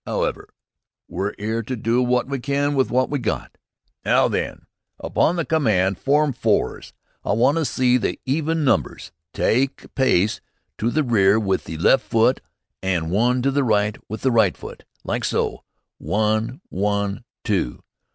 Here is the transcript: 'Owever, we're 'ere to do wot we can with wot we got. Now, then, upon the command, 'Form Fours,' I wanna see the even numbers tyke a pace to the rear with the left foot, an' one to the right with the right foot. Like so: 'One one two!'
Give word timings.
'Owever, 0.07 0.49
we're 1.07 1.33
'ere 1.37 1.61
to 1.61 1.75
do 1.75 2.01
wot 2.01 2.25
we 2.27 2.39
can 2.39 2.73
with 2.73 2.89
wot 2.89 3.11
we 3.11 3.19
got. 3.19 3.55
Now, 4.03 4.27
then, 4.27 4.65
upon 4.99 5.35
the 5.35 5.45
command, 5.45 5.99
'Form 5.99 6.33
Fours,' 6.33 6.91
I 7.23 7.33
wanna 7.33 7.65
see 7.65 7.97
the 7.97 8.19
even 8.25 8.63
numbers 8.63 9.11
tyke 9.31 9.83
a 9.83 9.89
pace 9.89 10.41
to 10.79 10.89
the 10.89 11.03
rear 11.03 11.39
with 11.39 11.65
the 11.65 11.77
left 11.77 12.03
foot, 12.03 12.41
an' 12.81 13.11
one 13.11 13.43
to 13.43 13.51
the 13.51 13.63
right 13.63 13.95
with 14.09 14.21
the 14.21 14.31
right 14.31 14.57
foot. 14.57 14.85
Like 15.03 15.23
so: 15.23 15.65
'One 15.99 16.61
one 16.69 17.23
two!' 17.43 17.83